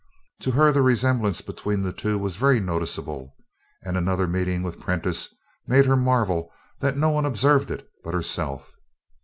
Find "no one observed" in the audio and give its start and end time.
6.97-7.69